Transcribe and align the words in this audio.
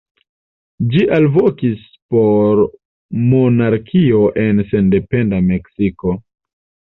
Ĝi 0.93 1.01
alvokis 1.17 1.83
por 2.15 2.61
monarkio 3.35 4.23
en 4.45 4.65
sendependa 4.73 5.43
Meksiko. 5.51 6.17